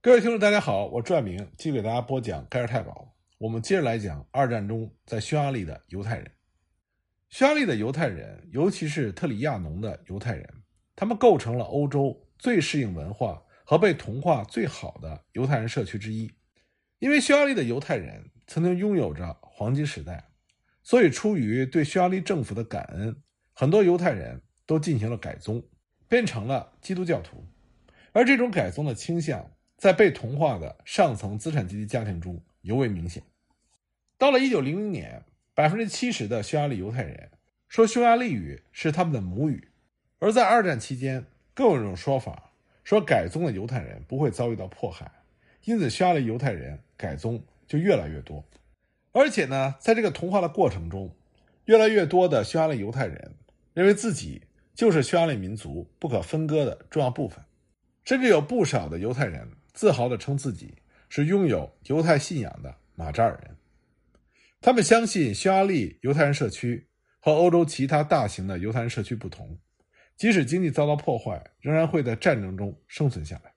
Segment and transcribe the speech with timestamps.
[0.00, 3.16] 各位听众，大家好，我朱爱明继续给大家播讲盖尔太保。
[3.36, 6.30] 我们接着来讲二战中在匈牙利的犹太人。
[7.30, 10.48] 匈牙利的犹太人，尤其是特里亚农的犹太人，
[10.94, 16.30] 他们构成了欧洲最适应文化和被同化最好的犹太人社区之一。
[17.00, 20.30] 因为匈牙利的犹太人曾经拥有着黄金时代，
[20.84, 23.20] 所以出于对匈牙利政府的感恩，
[23.52, 25.60] 很多犹太人都进行了改宗，
[26.06, 27.44] 变成了基督教徒。
[28.12, 29.50] 而这种改宗的倾向。
[29.78, 33.22] 在被同化的上层资产阶级家庭中尤为明显。
[34.18, 35.22] 到了1900年，
[35.54, 37.30] 百分之七十的匈牙利犹太人
[37.68, 39.68] 说匈牙利语是他们的母语。
[40.18, 41.24] 而在二战期间，
[41.54, 42.50] 更有一种说法，
[42.82, 45.08] 说改宗的犹太人不会遭遇到迫害，
[45.62, 48.44] 因此匈牙利犹太人改宗就越来越多。
[49.12, 51.14] 而且呢，在这个同化的过程中，
[51.66, 53.34] 越来越多的匈牙利犹太人
[53.74, 54.42] 认为自己
[54.74, 57.44] 就是匈牙利民族不可分割的重要部分，
[58.04, 59.48] 甚至有不少的犹太人。
[59.78, 60.74] 自豪地称自己
[61.08, 63.56] 是拥有犹太信仰的马扎尔人，
[64.60, 66.88] 他们相信匈牙利犹太人社区
[67.20, 69.56] 和欧洲其他大型的犹太人社区不同，
[70.16, 73.54] 即使经济遭到破坏，仍然会在战争中生存下来。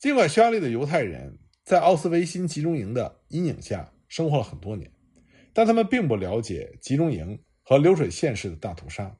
[0.00, 4.90] 尽管匈牙利的犹太人在奥斯维辛集中营的阴影下生活了很多年，
[5.52, 9.16] 但他们并不了解集中营和流水线式的大屠杀。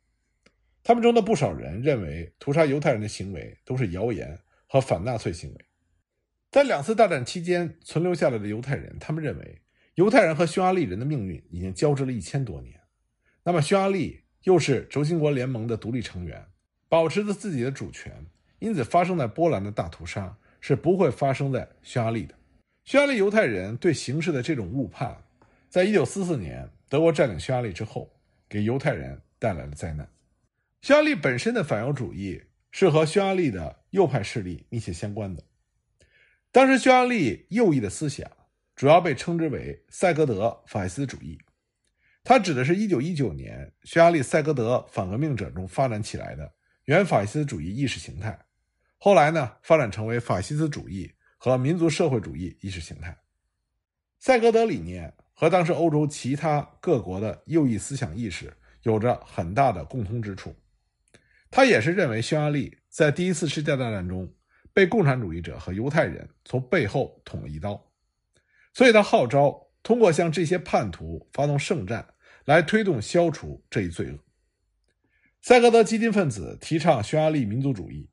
[0.83, 5.65] 他们中的不少人认为，屠杀犹太人的行为都是谣言和反纳粹行为。
[6.57, 9.61] 在两次大战期间存留下来的犹太人，他们认为
[9.97, 12.81] 犹太人和匈牙利人的命运已经交织了一千多年。
[13.45, 16.43] 那么，匈牙利又是轴心国联盟的独立成员，
[16.89, 18.25] 保持着自己的主权，
[18.59, 22.35] 因此发生在波兰的大屠杀是不会发生在匈牙利的。
[22.87, 25.15] 匈牙利犹太人对形势的这种误判，
[25.69, 28.11] 在一九四四年德国占领匈牙利之后，
[28.49, 30.09] 给犹太人带来了灾难。
[30.81, 32.41] 匈牙利本身的反犹主义
[32.71, 35.43] 是和匈牙利的右派势力密切相关的。
[36.57, 38.27] 当时匈牙利右翼的思想
[38.75, 41.39] 主要被称之为赛格德法西斯主义，
[42.25, 46.51] 它指的是1919年匈牙利赛格德反革命者中发展起来的
[46.87, 48.47] 原法西斯主义意识形态，
[48.97, 53.15] 后来呢发展成为法西斯主义和民族社会主义意识形态。
[54.19, 58.51] 赛格德理念和当时欧洲其他各国的右翼思想意识
[58.81, 60.57] 有着很大的共通之处，
[61.51, 64.33] 他也是认为匈牙利在第一次世界大战中。
[64.77, 67.83] 被共产主义者和犹太人从背后捅了一刀，
[68.75, 72.07] 所以他号召通过向这些叛徒发动圣战
[72.45, 74.19] 来推动消除这一罪恶。
[75.41, 78.11] 塞格德激进分子提倡匈牙利民族主义，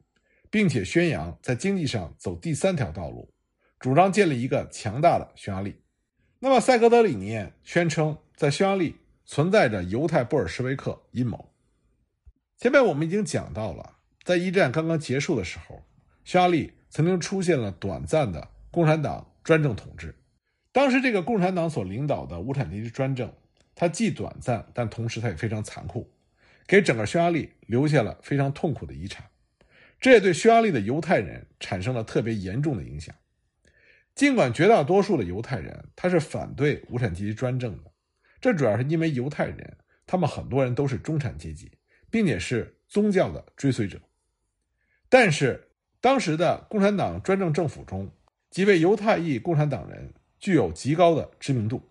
[0.49, 3.33] 并且宣扬在经济上走第三条道路，
[3.77, 5.75] 主张建立一个强大的匈牙利。
[6.39, 11.53] 那么，塞格德理念宣称在匈牙利存在着犹太布尔什维克阴谋。
[12.57, 15.83] 前面我们已经讲到了，在一战刚刚结束的时候。
[16.23, 20.15] 匈牙利曾经出现了短暂的共产党专政统治，
[20.71, 23.31] 当时这个共产党所领导的无产阶级专政，
[23.75, 26.09] 它既短暂，但同时它也非常残酷，
[26.65, 29.25] 给整个匈牙利留下了非常痛苦的遗产，
[29.99, 33.13] 这也对匈牙利的犹太人产生了特别严重的影响。
[34.15, 37.91] 尽管绝大多数的犹太人他是反对无产阶级专政的，
[38.39, 41.69] 这主要是因为犹太人他们很多人都是中产阶级，
[42.09, 43.99] 并且是宗教的追随者，
[45.09, 45.69] 但是。
[46.03, 48.11] 当时的共产党专政政府中，
[48.49, 51.81] 几位犹太裔共产党人具有极高的知名度，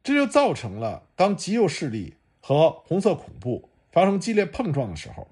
[0.00, 5.26] 这就造成了当极右势力和红色恐怖发生激烈碰撞的时候，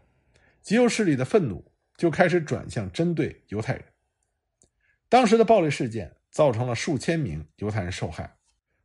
[0.60, 1.64] 极右势力的愤怒
[1.96, 3.84] 就开始转向针对犹太人。
[5.08, 8.34] 当时的暴力事件造成了数千名犹太人受害，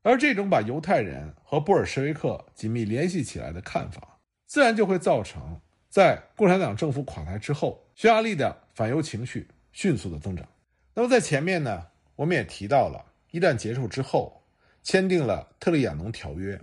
[0.04, 5.60] 而这种把犹太人和布尔什维克紧密联系起来的看法，自然就会造成
[5.90, 8.61] 在共产党政府垮台之后，匈牙利的。
[8.74, 10.48] 反犹情绪迅速的增长。
[10.94, 14.44] 那么在前面呢，我们也提到了，一战结束之后，
[14.84, 16.56] 签订了《特里亚农条约》。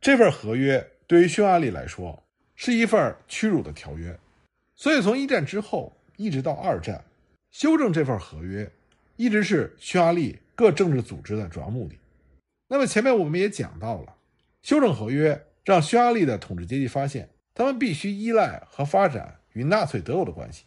[0.00, 2.22] 这份合约对于匈牙利来说
[2.54, 4.16] 是一份屈辱的条约。
[4.76, 7.04] 所以从一战之后一直到二战，
[7.50, 8.70] 修正这份合约
[9.16, 11.98] 一直是匈牙利各政治组织的主要目的。
[12.68, 14.14] 那么前面我们也讲到了，
[14.62, 20.64] 修正合约让匈牙利的统治阶级发现，他们必须依赖和发展与纳粹德国的关系。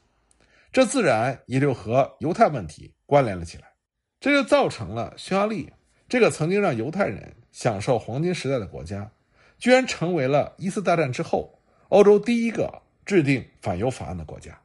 [0.72, 3.74] 这自然也就和犹太问题关联了起来，
[4.22, 5.70] 这就造成了匈牙利
[6.08, 9.12] 这个曾经让犹太人享受黄金时代的国家，
[9.58, 14.58] 居然成为了一次大战之后欧洲第一个制定反犹法案的国家。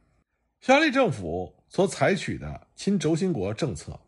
[0.60, 3.98] 匈牙利政府所采取的亲轴心国政策，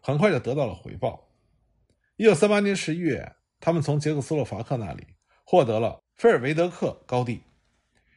[0.00, 1.28] 很快就得到了回报。
[2.16, 5.06] 一九三八年十一月，他们从捷克斯洛伐克那里
[5.44, 7.42] 获得了菲尔维德克高地。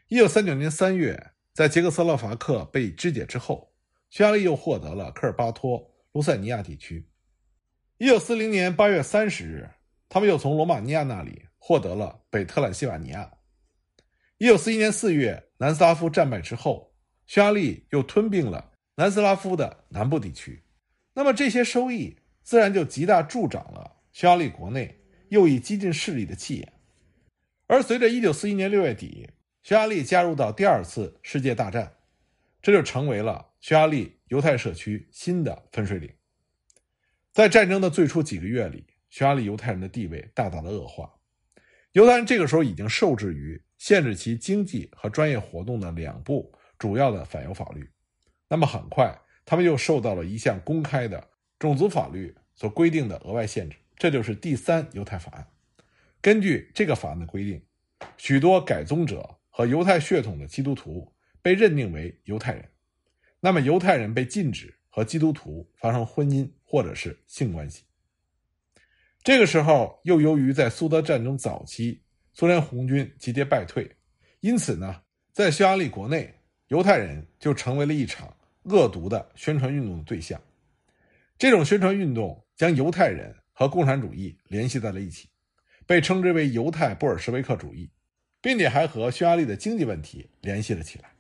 [0.08, 1.34] 一九三九年三月。
[1.58, 3.74] 在捷克斯洛伐克被肢解之后，
[4.12, 7.10] 匈牙利又获得了科尔巴托、卢塞尼亚地区。
[7.98, 9.68] 一九四零年八月三十日，
[10.08, 13.32] 他们又从罗马尼亚那里获得了北特兰西瓦尼亚。
[14.38, 16.94] 一九四一年四月，南斯拉夫战败之后，
[17.26, 20.64] 匈牙利又吞并了南斯拉夫的南部地区。
[21.16, 26.74] 那么这些收益自然就极大助长了匈牙利国内右翼激进势力的气焰。
[27.66, 29.32] 而随着一九四一年六月底，
[29.68, 31.98] 匈牙利加入到第二次世界大战，
[32.62, 36.10] 这就成为了匈牙利犹太社区新的分水岭。
[37.34, 41.12] 在战争的最初几个月里，匈牙利犹太人的地位大大的恶化。
[41.92, 47.92] 犹太人这个时候已经受制于限制其经济和专业活动的两部主要的反犹法律，
[48.48, 51.28] 那么很快他们又受到了一项公开的
[51.60, 55.46] 种族法律所规定的额外限制，这就是第三犹太法案。
[56.22, 57.62] 根据这个法案的规定，
[58.16, 61.12] 许多改宗者和犹太血统的基督徒
[61.42, 62.64] 被认定为犹太人，
[63.40, 67.84] 那么犹太人被禁止和基督徒发生婚姻或者是性关系。
[69.24, 73.90] 这个时候，又由于在苏德战争早期，苏联红军节节败退，
[74.42, 75.02] 因此呢，
[75.34, 76.32] 在匈牙利国内，
[76.68, 78.32] 犹太人就成为了一场
[78.66, 80.40] 恶毒的宣传运动的对象。
[81.40, 85.28] 这种宣传运动将犹太人和共产主义联系在了一起，
[85.88, 87.90] 被称之为犹太布尔什维克主义，
[88.48, 91.16] 并且还和匈牙利的经济问题联系了起来。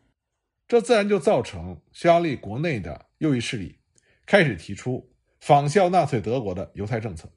[0.65, 3.79] 这自然就造成匈牙利国内的右翼势力
[4.25, 7.29] 开始提出仿效纳粹德国的犹太政策。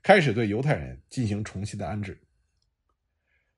[0.00, 2.22] 开始对犹太人进行重新的安置，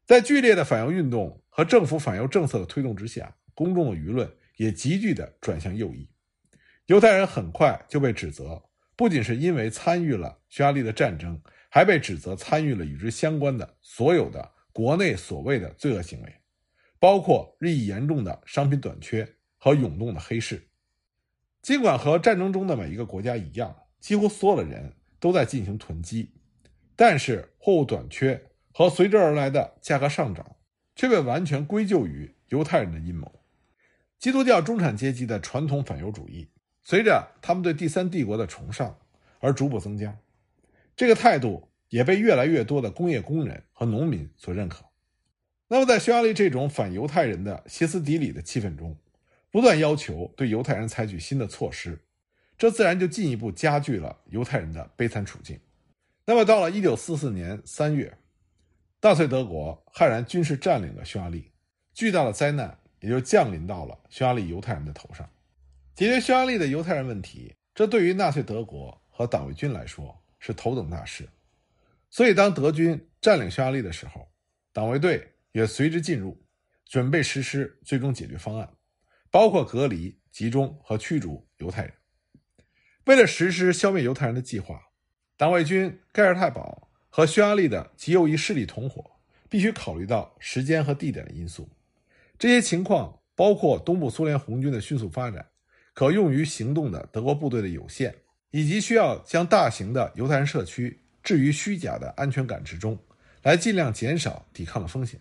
[0.06, 6.08] 在剧烈的反犹运动和政府反犹政策的推动之下，公众的舆论也急剧的转向右翼。
[6.86, 8.62] 犹太人很快就被指责，
[8.96, 16.35] 不仅是因为参与了匈牙利的战争，还被指责参与了与之相关的所有的国内所谓的罪恶行为，
[16.99, 19.26] 包括日益严重的商品短缺
[19.56, 20.69] 和涌动的黑市。
[21.62, 24.93] 尽管和战争中的每一个国家一样，几乎所有的人。
[25.21, 26.35] 都在进行囤积，
[26.94, 30.56] 但是货物短缺和随之而来的价格上涨
[30.94, 33.41] 却被完全归咎于犹太人的阴谋。
[34.19, 36.50] 基督教中产阶级的传统反犹主义，
[36.82, 38.99] 随着他们对第三帝国的崇尚
[39.41, 40.19] 而逐步增加，
[40.94, 44.85] 这个态度也被越来越多的工业工人和农民所认可。
[45.69, 48.99] 那么，在匈牙利这种反犹太人的歇斯底里的气氛中，
[49.52, 51.96] 不断要求对犹太人采取新的措施。
[52.58, 55.56] 这自然就进一步加剧了犹太人的悲惨处境。
[56.26, 58.12] 那么，到了一九四四年三月，
[59.00, 61.52] 纳粹德国悍然军事占领了匈牙利，
[61.93, 65.31] 巨大的灾难也就降临到了匈牙利犹太人的头上。
[65.94, 71.29] 解决匈牙利的犹太人问题，这对于纳粹德国和党卫军来说是头等大事。
[72.14, 74.31] 所以，当德军占领匈牙利的时候，
[74.72, 76.46] 党卫队也随之进入，
[76.84, 78.72] 准备实施最终解决方案，
[79.32, 81.93] 包括隔离、集中和驱逐犹太人。
[83.06, 84.81] 为了实施消灭犹太人的计划，
[85.37, 89.19] 党卫军盖尔泰堡和匈牙利的极右翼势力同伙，
[89.49, 91.69] 必须考虑到时间和地点的因素。
[92.38, 95.44] 这些情况包括东部苏联红军的迅速发展、
[95.93, 98.14] 可用于行动的德国部队的有限，
[98.52, 102.97] 以及需要将大型的犹太人社区置于虚假的安全感之中，
[103.43, 105.19] 来尽量减少抵抗的风险。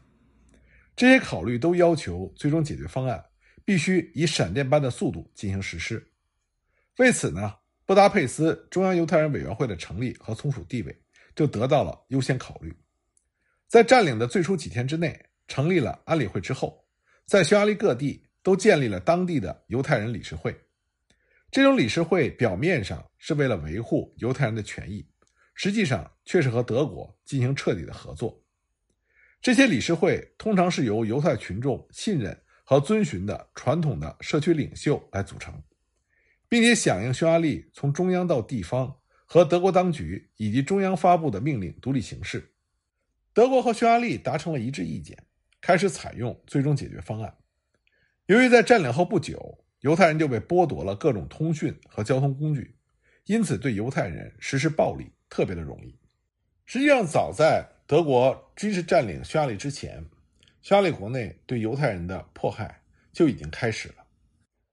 [0.95, 3.23] 这些考虑都要求最终解决方案
[3.65, 6.05] 必须以闪电般的速度进行实施。
[6.97, 7.55] 为此呢？
[7.85, 11.01] 布达佩斯中央犹太人委员会的成立和从属地位
[11.35, 12.73] 就得到了优先考虑。
[13.67, 16.85] 在占领的最初几天之内，成立了安理会之后，
[17.25, 20.57] 在匈牙利各地都建立了当地的犹太人理事会。
[21.51, 25.05] 这种理事会表面上是为了维护犹太人的权益，
[25.53, 28.43] 实际上却是和德国进行彻底的合作。
[29.41, 35.53] 这些理事会通常是由犹太群众信任和遵循的传统的社区领袖来组成。
[36.53, 38.95] 并且响应匈牙利从中央到地方
[39.25, 42.53] 和德国当局以及中央发布的命令独立行事。
[43.33, 45.17] 德国和匈牙利达成了一致意见，
[45.59, 47.35] 开始采用最终解决方案。
[48.27, 52.75] 由于在占领后不久，犹太人就被剥夺了各种通讯和交通工具，
[53.25, 55.95] 因此对犹太人实施暴力特别的容易。
[56.63, 60.05] 实际上，早在德国军事占领匈牙利之前，
[60.61, 62.79] 匈牙利国内对犹太人的迫害
[63.11, 63.95] 就已经开始了。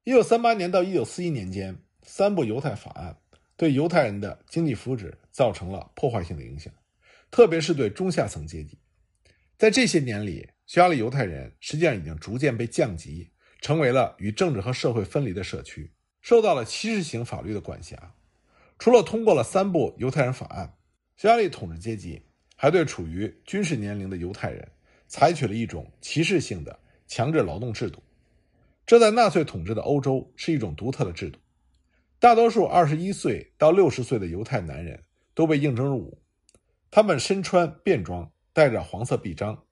[0.05, 3.17] 一九三八年到一九四一年间，三部犹太法案
[3.57, 6.71] 对犹太人的经济福祉造成了破坏性的影响，
[7.31, 8.79] 特别是对中下层阶级。
[9.57, 13.31] 在这些年里，匈牙利犹太人实际上已经逐渐被降级，
[13.63, 15.91] 成为了与政治和社会分离的社区，
[16.21, 18.15] 受到了歧视型法律的管辖。
[18.81, 20.75] 除了通过了三部犹太人法案，
[21.19, 22.23] 匈牙利统治阶级
[22.57, 24.67] 还对处于军事年龄的犹太人
[25.07, 28.03] 采取了一种歧视性的强制劳动制度。
[28.87, 31.39] 这在纳粹统治的欧洲是一种独特的制度。
[32.19, 36.19] 大多数二十一岁到六十岁的犹太男人都被应征入伍，
[36.91, 39.63] 他们身穿便装，带着黄色臂章，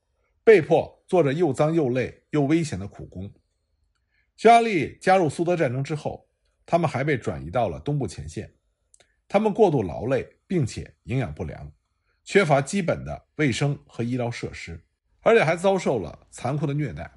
[0.44, 3.32] 被迫做着又脏又累又危险的苦工。
[4.36, 6.28] 匈牙利加入苏德战争之后，
[6.66, 8.52] 他们还被转移到了东部前线，
[9.28, 11.70] 他们过度劳累，并且营养不良，
[12.25, 14.82] 缺乏基本的卫生和医疗设施，
[15.20, 17.11] 而且还遭受了残酷的虐待。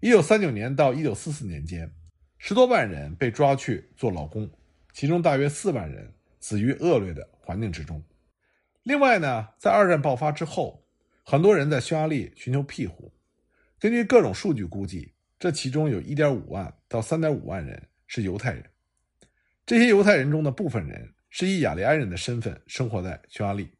[0.00, 1.92] 一九三九年到一九四四年间。
[2.38, 4.48] 十多万人被抓去做劳工，
[4.92, 8.00] 其中大约四万人死于恶劣的环境之中。
[8.82, 10.84] 另外呢，在二战爆发之后，
[11.24, 13.10] 很多人在匈牙利寻求庇护。
[13.80, 18.62] 根据各种数据估计，这其中有1.5万到3.5万人是犹太人。
[19.64, 23.70] 这些犹太人中的部分人是以雅利安人的身份生活在匈牙利，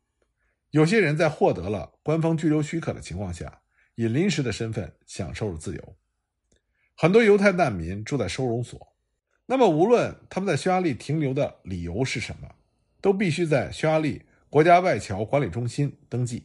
[0.73, 3.63] 有些人在获得了官方居留许可的情况下，
[3.95, 5.97] 以临时的身份享受了自由。
[6.95, 8.95] 很多犹太难民住在收容所，
[9.47, 12.57] 那么无论他们在匈牙利停留的理由是什么，
[13.01, 14.21] 都必须在匈牙利
[14.51, 16.45] 国家外侨管理中心登记。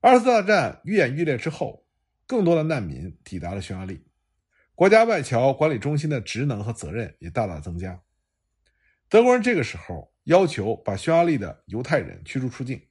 [0.00, 1.84] 二次大战愈演愈烈之后，
[2.26, 4.00] 更多的难民抵达了匈牙利，
[4.74, 8.00] 国家外侨管理中心的职能和责任也大大增加。
[9.08, 12.82] 德国人这个时候要求把匈牙利的犹太人驱逐出境，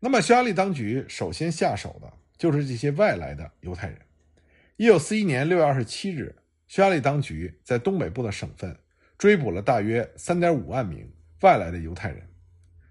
[0.00, 3.98] 那么匈牙利当局首先下手的就是这些外来的犹太人。
[4.76, 6.36] 一九四一年六月二十七日，
[6.66, 8.78] 匈牙利当局在东北部的省份
[9.16, 11.10] 追捕了大约三点五万名
[11.40, 12.28] 外来的犹太人，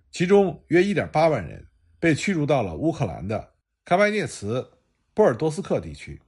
[0.10, 1.68] 其中约一点八万人
[2.00, 3.54] 被驱逐到了乌克兰的
[3.84, 4.72] 卡拜涅茨
[5.14, 6.20] 波尔多斯克地区，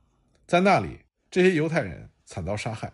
[0.45, 0.99] 在那里，
[1.31, 2.93] 这些犹太人惨遭杀害。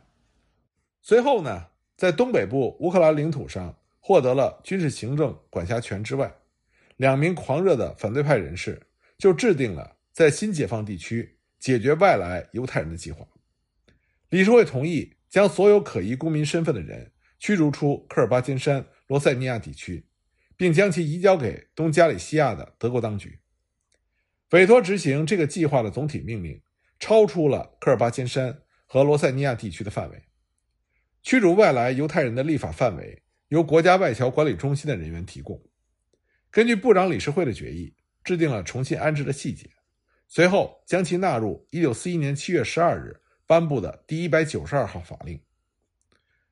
[1.02, 1.68] 随后呢，
[2.04, 6.36] 在东北部乌克兰领土上获得了军事行政管辖权之外，
[6.98, 11.40] 两名狂热的反对派人士就制定了在新解放地区。
[11.62, 13.26] 解决外来犹太人的计划，
[14.32, 20.06] 理事会同意将所有可疑公民身份的人驱逐出科尔巴金山罗塞尼亚地区，
[20.58, 23.40] 并将其移交给东加里西亚的德国当局。
[24.50, 26.62] 委托执行这个计划的总体命令
[27.00, 30.22] 超出了科尔巴金山和罗塞尼亚地区的范围。
[31.24, 35.60] 驱逐外来犹太人的立法范围由国家外侨管理中心的人员提供。
[36.52, 39.70] 根据部长理事会的决议，制定了重新安置的细节。
[40.28, 45.40] 随后将其纳入1941年7月12日颁布的第一百九十二号法令。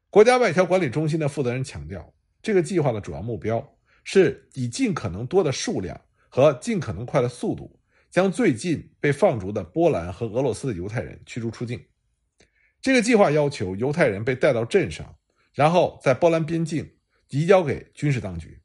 [0.10, 6.00] 国家外侨管理中心的负责人强调，这个计划的主要目标是以尽可能多的数量
[6.30, 7.78] 和尽可能快的速度，
[8.10, 11.84] 将最近被放逐的波兰和俄罗斯的犹太人驱逐出境。
[12.82, 15.16] 这个计划要求犹太人被带到镇上，
[15.54, 16.98] 然后在波兰边境
[17.30, 18.60] 移交给军事当局。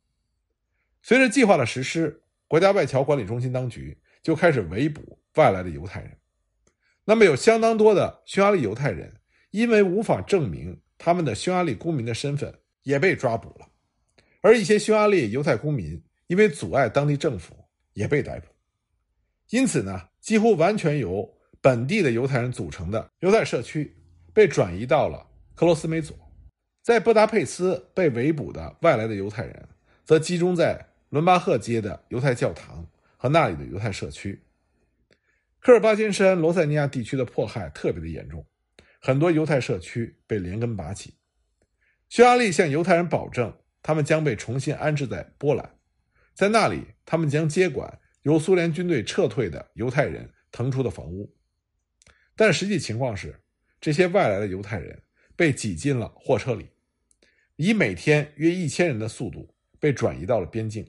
[1.03, 3.97] 随着计划的实施，国家外侨管理中心当局。
[4.23, 6.11] 就开始围捕外来的犹太人，
[7.05, 9.21] 那么有相当多的匈牙利犹太人
[9.53, 13.69] 因为无法证明他们的匈牙利公民的身份，也被抓捕了；
[14.41, 17.57] 而一些匈牙利犹太公民因为阻碍当地政府，
[17.93, 18.49] 也被逮捕。
[19.51, 23.96] 因此呢，几乎完全由本地的犹太人组成的犹太社区
[24.37, 26.14] 被转移到了克罗斯梅佐。
[26.83, 29.66] 在布达佩斯被围捕的外来的犹太人，
[30.05, 32.87] 则集中在伦巴赫街的犹太教堂。
[33.19, 34.43] 和那里的犹太社区，
[35.59, 38.47] 科尔巴金山罗塞尼亚地区的迫害特别的严重，
[39.00, 41.14] 很多犹太社区被连根拔起。
[42.11, 45.76] 匈牙利向犹太人保证，他们将被重新安置在波兰，
[46.35, 51.35] 在那里，他们将接管由苏联军队撤退的犹太人腾出的房屋。
[52.37, 53.40] 但实际情况是，
[53.80, 55.02] 这些外来的犹太人
[55.37, 56.68] 被挤进了货车里，
[57.56, 60.87] 以每天约一千人的速度被转移到了边境。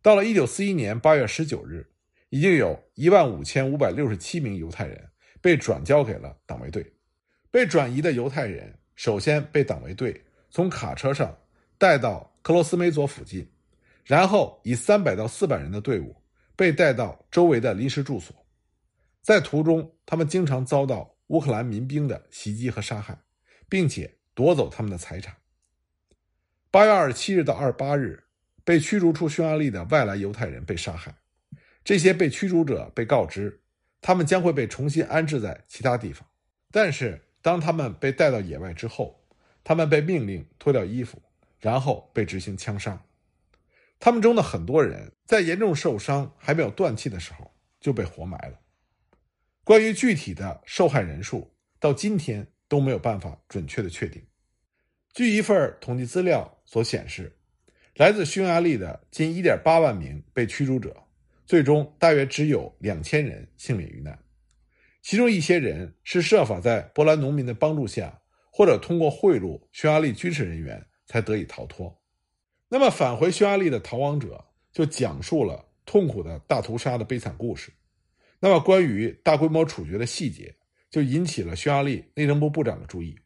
[0.00, 1.86] 到了一九四一年八月十九日，
[2.30, 6.86] 已经有一万五千五百六十七名犹太人被转交给了党卫队。
[7.50, 11.36] 被转移的犹太人首先被党卫队从卡车上
[11.78, 13.50] 带到克罗斯梅佐附近，
[14.04, 16.14] 然后以三百到四百人的队伍
[16.54, 18.34] 被带到周围的临时住所。
[19.20, 23.18] 在途中，他们经常遭到乌克兰民兵的袭击和杀害，
[23.68, 25.36] 并且夺走他们的财产。
[26.70, 28.24] 八月二十七日到二十八日。
[28.64, 31.14] 被驱逐出匈牙利的外来犹太人被杀害，
[31.82, 33.62] 这些被驱逐者被告知，
[34.02, 36.28] 他们将会被重新安置在其他地方。
[36.70, 39.24] 但是，当他们被带到野外之后，
[39.64, 41.22] 他们被命令脱掉衣服，
[41.58, 43.02] 然后被执行枪杀。
[43.98, 48.60] 他们中的很多人在严重受伤还没有断气的时候就被活埋了。
[49.68, 51.46] 关于具体的受害人数，
[51.78, 54.26] 到今天都没有办法准确的确定。
[55.12, 57.30] 据一份统计资料所显示。
[57.96, 60.96] 来自匈牙利的近1.8万名被驱逐者，
[61.44, 64.18] 最终大约只有2000人幸免于难。
[65.02, 71.94] 其中一些人是设法在波兰农民的帮助下或者通过贿赂匈牙利军事人员才得以逃脱。
[72.70, 77.70] 那么返回匈牙利的逃亡者就讲述了痛苦的大屠杀的悲惨故事。
[78.40, 80.54] 那么关于大规模处决的细节
[80.90, 83.18] 就引起了匈牙利内政部部长的注意，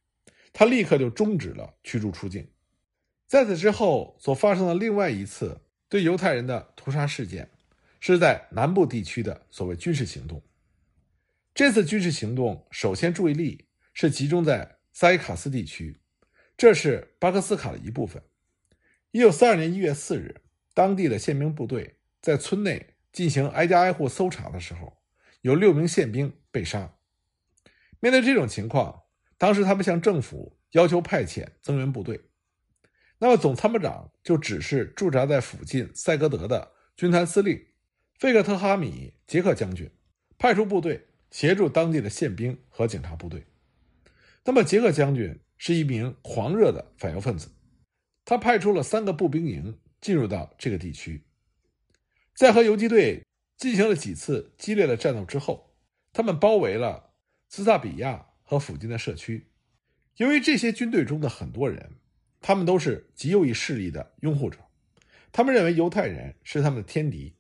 [0.53, 2.49] 他立刻就终止了驱逐出境。
[3.27, 7.51] 在此之后所发生的另外一次对犹太人的屠杀事件，
[8.01, 10.43] 是在南部地区的所谓军事行动。
[11.55, 15.99] 这次军事行动首先注意力是集中在萨伊卡斯地区，
[16.57, 18.23] 这是巴克斯卡的一部分。
[19.11, 20.41] 一九四二年一月四日，
[20.73, 25.02] 当地的宪兵部队在村内进行挨家挨户搜查的时候，
[25.43, 26.97] 有六名宪兵被杀。
[28.01, 29.03] 面对这种情况，
[29.37, 32.19] 当时他们向政府要求派遣增援部队，
[33.19, 37.63] 那么总参谋长就指示驻扎在附近塞格德的军团司令
[38.19, 39.91] 费克特哈米杰克将军
[40.39, 41.09] 派出部队。
[41.33, 43.47] 协助当地的宪兵和警察部队。
[44.45, 47.49] 那么，杰克将军是一名狂热的反犹分子，
[48.27, 51.25] 他派出了三个步兵营进入到这个地区，
[52.35, 53.25] 在和游击队
[53.57, 55.75] 进行了几次激烈的战斗之后，
[56.13, 57.13] 他们包围了
[57.49, 59.49] 斯萨比亚和附近的社区。
[60.17, 61.93] 由于这些军队中的很多人，
[62.41, 64.59] 他们都是极右翼势力的拥护者，
[65.31, 67.35] 他们认为犹太人是他们的天敌，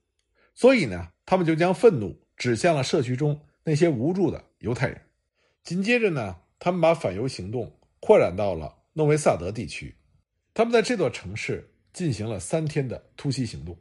[0.55, 3.41] 所以呢，他们就将愤怒指向了社区中。
[3.65, 5.01] 那些无助的犹太人，
[5.63, 9.95] 紧接着呢，他们把反犹行动扩展到了诺维萨德地区。
[10.53, 13.79] 他们在这座城市进行了三天的突袭行动。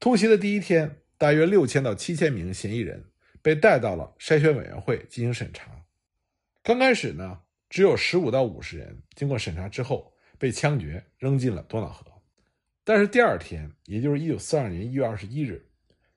[0.00, 3.04] 突袭的第一天，大约六千到七千名嫌疑人
[3.40, 5.70] 被带到了筛选委员会进行审查。
[6.64, 12.04] 刚开始呢，只有十五到五十人经过审查之后被枪决扔进了多瑙河。
[12.82, 15.64] 但是第二天，也就是一九四二年一月二十一日，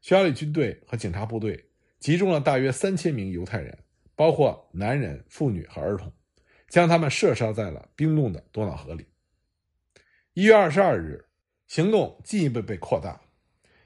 [0.01, 1.69] 匈牙利军队和警察部队。
[2.00, 3.77] 集中了大约三千名犹太人，
[4.15, 6.12] 包括男人、妇女和儿童，
[6.67, 9.05] 将他们射杀在了冰冻的多瑙河里。
[10.33, 11.27] 一月二十二日，
[11.67, 13.22] 行动进一步被扩大，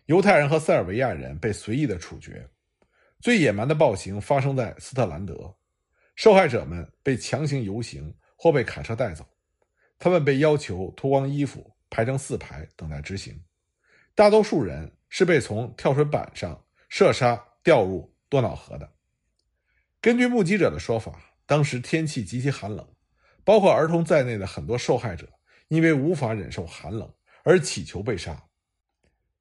[0.10, 2.44] 犹太人和塞尔维亚人被随意的处决。
[3.22, 5.56] 最野蛮的暴行发生在斯特兰德，
[6.16, 9.24] 受害者们被强行游行或被卡车带走，
[10.00, 13.40] 他们被要求脱光衣服，排成四排等待执行。
[14.16, 17.40] 大多数人是被从跳水板上射杀。
[17.62, 18.90] 掉入多瑙河的。
[20.00, 22.88] 根据目击者的说法，当时天气极其寒冷，
[23.44, 25.30] 包括儿童在内的很多受害者
[25.68, 28.42] 因为无法忍受寒冷而乞求被杀。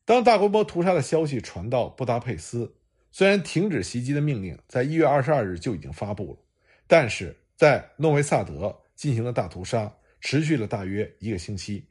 [0.08, 2.74] 当大规模屠杀的消息传到布达佩斯，
[3.12, 6.38] 虽然停止袭击的命令在一月二十二日就已经发布了，
[6.86, 11.88] 但是在诺维萨德进行的大屠杀持续了大约一个星期，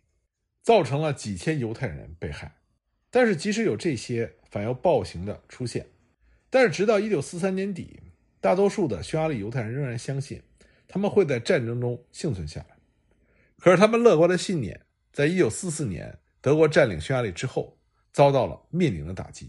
[0.63, 2.56] 造成了几千犹太人被害。
[3.12, 5.86] 但是即使有这些反犹暴行的出现，
[6.49, 7.99] 但是，直到一九四三年底，
[8.41, 10.41] 大多数的匈牙利犹太人仍然相信
[10.88, 12.77] 他们会在战争中幸存下来。
[13.60, 14.82] 可是，他们乐观的信念，
[15.13, 17.77] 在一九四四年德国占领匈牙利之后，
[18.17, 19.47] 遭到了面临的打击。